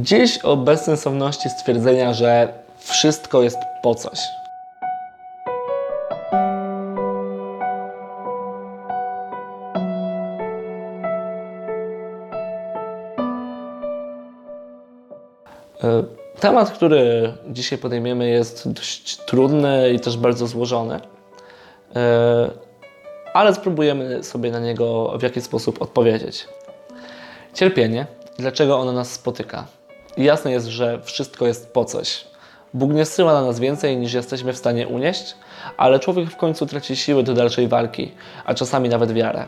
[0.00, 4.18] Dziś o bezsensowności stwierdzenia, że wszystko jest po coś.
[15.84, 16.02] E,
[16.40, 21.00] Temat, który dzisiaj podejmiemy, jest dość trudny i też bardzo złożony,
[21.96, 22.50] E,
[23.34, 26.48] ale spróbujemy sobie na niego w jakiś sposób odpowiedzieć.
[27.54, 28.06] Cierpienie,
[28.38, 29.77] dlaczego ono nas spotyka?
[30.18, 32.24] Jasne jest, że wszystko jest po coś.
[32.74, 35.34] Bóg nie zsyła na nas więcej niż jesteśmy w stanie unieść,
[35.76, 38.12] ale człowiek w końcu traci siły do dalszej walki,
[38.44, 39.46] a czasami nawet wiarę.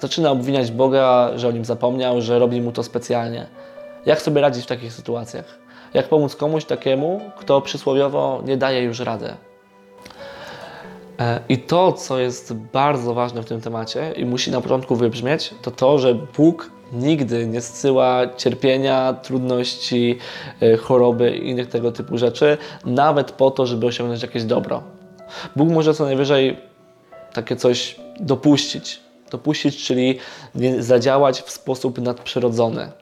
[0.00, 3.46] Zaczyna obwiniać Boga, że o nim zapomniał, że robi mu to specjalnie.
[4.06, 5.58] Jak sobie radzić w takich sytuacjach?
[5.94, 9.34] Jak pomóc komuś takiemu, kto przysłowiowo nie daje już rady?
[11.20, 15.54] E, I to, co jest bardzo ważne w tym temacie i musi na początku wybrzmieć,
[15.62, 20.18] to to, że Bóg nigdy nie zsyła cierpienia, trudności,
[20.60, 24.82] e, choroby i innych tego typu rzeczy, nawet po to, żeby osiągnąć jakieś dobro.
[25.56, 26.56] Bóg może co najwyżej
[27.32, 29.00] takie coś dopuścić.
[29.30, 30.18] Dopuścić, czyli
[30.78, 32.92] zadziałać w sposób nadprzyrodzony.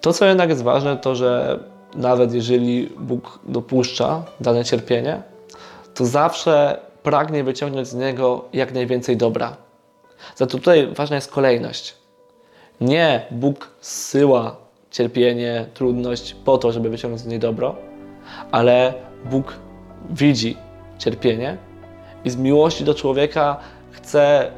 [0.00, 1.58] To, co jednak jest ważne, to że
[1.94, 5.22] nawet jeżeli Bóg dopuszcza dane cierpienie,
[5.94, 9.56] to zawsze pragnie wyciągnąć z niego jak najwięcej dobra.
[10.36, 11.94] Za to tutaj ważna jest kolejność.
[12.80, 14.56] Nie Bóg zsyła
[14.90, 17.76] cierpienie, trudność po to, żeby wyciągnąć z niej dobro,
[18.50, 18.94] ale
[19.30, 19.58] Bóg
[20.10, 20.56] widzi
[20.98, 21.56] cierpienie
[22.24, 23.56] i z miłości do człowieka
[23.90, 24.50] chce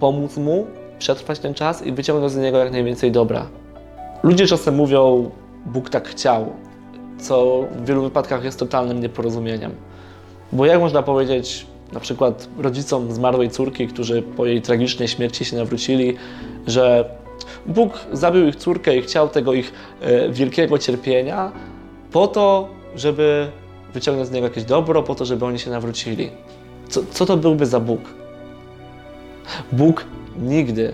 [0.00, 0.66] pomóc mu
[0.98, 3.46] przetrwać ten czas i wyciągnąć z niego jak najwięcej dobra.
[4.22, 5.30] Ludzie czasem mówią,
[5.66, 6.52] Bóg tak chciał,
[7.18, 9.74] co w wielu wypadkach jest totalnym nieporozumieniem.
[10.52, 15.56] Bo jak można powiedzieć na przykład rodzicom zmarłej córki, którzy po jej tragicznej śmierci się
[15.56, 16.16] nawrócili,
[16.66, 17.10] że
[17.66, 21.52] Bóg zabił ich córkę i chciał tego ich e, wielkiego cierpienia
[22.12, 23.50] po to, żeby
[23.94, 26.30] wyciągnąć z niego jakieś dobro, po to, żeby oni się nawrócili.
[26.88, 28.00] Co, co to byłby za Bóg?
[29.72, 30.04] Bóg
[30.38, 30.92] nigdy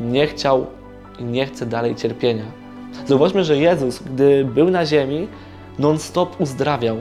[0.00, 0.66] nie chciał
[1.18, 2.44] i nie chce dalej cierpienia.
[3.06, 5.28] Zauważmy, że Jezus, gdy był na ziemi,
[5.78, 6.96] non-stop uzdrawiał.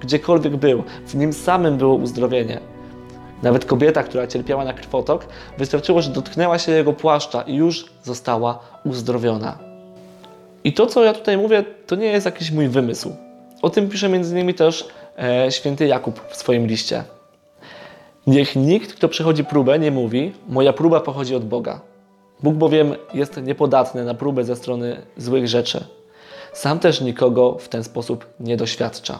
[0.00, 2.71] Gdziekolwiek był, w nim samym było uzdrowienie.
[3.42, 5.26] Nawet kobieta, która cierpiała na krwotok,
[5.58, 9.58] wystarczyło, że dotknęła się jego płaszcza i już została uzdrowiona.
[10.64, 13.16] I to, co ja tutaj mówię, to nie jest jakiś mój wymysł.
[13.62, 14.88] O tym pisze innymi też
[15.18, 17.04] e, święty Jakub w swoim liście.
[18.26, 21.80] Niech nikt, kto przechodzi próbę, nie mówi, moja próba pochodzi od Boga.
[22.42, 25.84] Bóg bowiem jest niepodatny na próbę ze strony złych rzeczy.
[26.52, 29.18] Sam też nikogo w ten sposób nie doświadcza.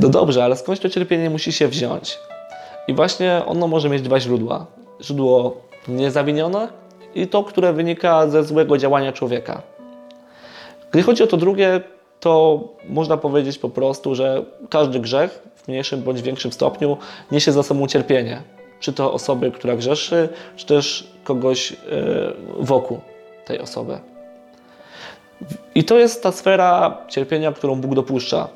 [0.00, 2.18] No dobrze, ale skądś to cierpienie musi się wziąć?
[2.88, 4.66] I właśnie ono może mieć dwa źródła.
[5.00, 5.56] Źródło
[5.88, 6.68] niezawinione
[7.14, 9.62] i to, które wynika ze złego działania człowieka.
[10.90, 11.80] Gdy chodzi o to drugie,
[12.20, 16.96] to można powiedzieć po prostu, że każdy grzech w mniejszym bądź większym stopniu
[17.32, 18.42] niesie za sobą cierpienie.
[18.80, 21.76] Czy to osoby, która grzeszy, czy też kogoś yy,
[22.60, 23.00] wokół
[23.44, 23.98] tej osoby.
[25.74, 28.48] I to jest ta sfera cierpienia, którą Bóg dopuszcza.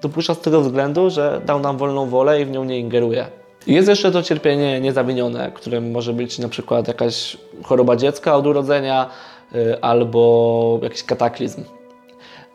[0.00, 3.26] Dopuszcza z tego względu, że dał nam wolną wolę i w nią nie ingeruje.
[3.68, 9.10] Jest jeszcze to cierpienie niezawinione, którym może być na przykład jakaś choroba dziecka od urodzenia
[9.52, 11.64] yy, albo jakiś kataklizm.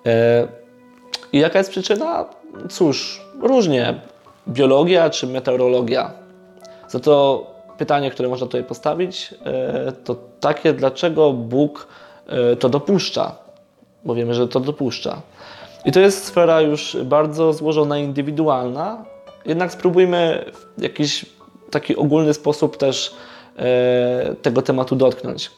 [0.05, 0.11] Yy,
[1.33, 2.25] I jaka jest przyczyna?
[2.69, 4.01] Cóż, różnie.
[4.47, 6.11] Biologia czy meteorologia.
[6.87, 7.45] Za to
[7.77, 11.87] pytanie, które można tutaj postawić, yy, to takie, dlaczego Bóg
[12.59, 13.35] to dopuszcza?
[14.05, 15.21] Bo wiemy, że to dopuszcza.
[15.85, 19.05] I to jest sfera już bardzo złożona, indywidualna,
[19.45, 20.45] jednak spróbujmy
[20.77, 21.25] w jakiś
[21.71, 23.15] taki ogólny sposób też
[23.57, 25.51] e, tego tematu dotknąć.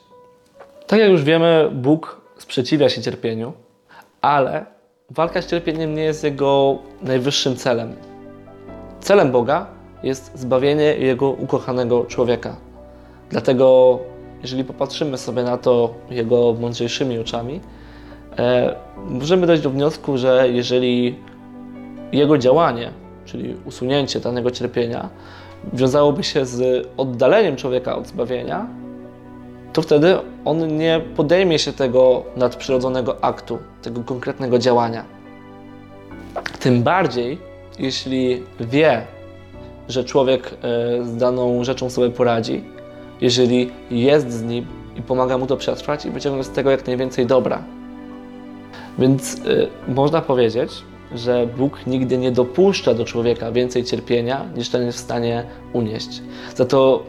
[0.88, 3.54] Tak jak już wiemy, Bóg sprzeciwia się cierpieniu,
[4.22, 4.66] ale
[5.10, 7.96] walka z cierpieniem nie jest jego najwyższym celem.
[9.00, 9.68] Celem Boga
[10.04, 12.56] jest zbawienie Jego ukochanego człowieka.
[13.30, 14.00] Dlatego,
[14.42, 17.62] jeżeli popatrzymy sobie na to Jego mądrzejszymi oczami,
[18.38, 21.20] e, możemy dojść do wniosku, że jeżeli
[22.12, 25.10] Jego działanie czyli usunięcie danego cierpienia,
[25.74, 28.68] wiązałoby się z oddaleniem człowieka od zbawienia,
[29.74, 35.06] to wtedy on nie podejmie się tego nadprzyrodzonego aktu, tego konkretnego działania.
[36.60, 37.38] Tym bardziej,
[37.80, 39.02] jeśli wie,
[39.90, 42.64] że człowiek e, z daną rzeczą sobie poradzi,
[43.22, 47.26] jeżeli jest z nim i pomaga mu to przetrwać i wyciągnąć z tego jak najwięcej
[47.26, 47.64] dobra.
[49.00, 50.72] Więc y, można powiedzieć,
[51.12, 55.44] że Bóg nigdy nie dopuszcza do człowieka więcej cierpienia, niż ten jest w stanie
[55.74, 56.22] unieść.
[56.56, 57.04] Za to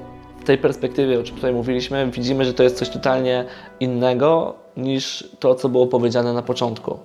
[0.44, 3.44] tej perspektywie, o czym tutaj mówiliśmy, widzimy, że to jest coś totalnie
[3.80, 6.98] innego niż to, co było powiedziane na początku.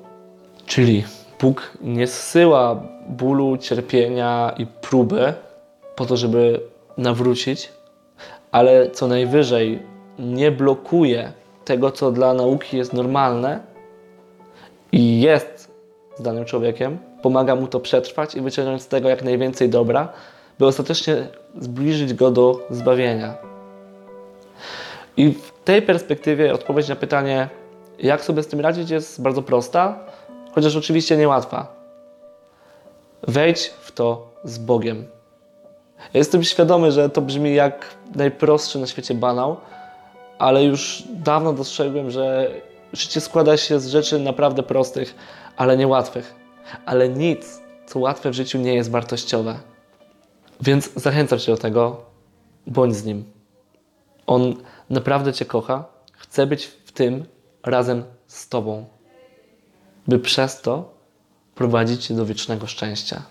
[0.66, 1.04] Czyli
[1.42, 5.34] Bóg nie zsyła bólu, cierpienia i próby
[5.96, 6.60] po to, żeby
[6.98, 7.72] nawrócić,
[8.52, 9.80] ale co najwyżej
[10.20, 11.32] nie blokuje
[11.66, 13.60] tego, co dla nauki jest normalne
[14.92, 15.61] i jest
[16.22, 20.10] z danym człowiekiem, pomaga mu to przetrwać i wyciągnąć z tego jak najwięcej dobra,
[20.60, 21.28] by ostatecznie
[21.60, 23.36] zbliżyć go do zbawienia.
[25.18, 27.50] I w tej perspektywie odpowiedź na pytanie,
[28.00, 30.00] jak sobie z tym radzić, jest bardzo prosta,
[30.52, 31.76] chociaż oczywiście niełatwa.
[33.28, 35.06] Wejdź w to z Bogiem.
[35.98, 37.86] Ja jestem świadomy, że to brzmi jak
[38.16, 39.58] najprostszy na świecie banał,
[40.40, 42.52] ale już dawno dostrzegłem, że
[42.94, 45.16] życie składa się z rzeczy naprawdę prostych,
[45.58, 46.36] ale niełatwych.
[46.86, 49.60] Ale nic, co łatwe w życiu, nie jest wartościowe.
[50.62, 52.06] Więc zachęcam Cię do tego,
[52.68, 53.26] bądź z Nim.
[54.28, 54.56] On
[54.90, 57.26] naprawdę Cię kocha, chce być w tym
[57.64, 58.86] razem z Tobą,
[60.08, 60.94] by przez to
[61.56, 63.22] prowadzić Cię do wiecznego szczęścia.